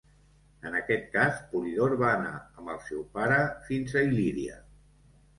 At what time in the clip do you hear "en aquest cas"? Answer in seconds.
0.67-1.35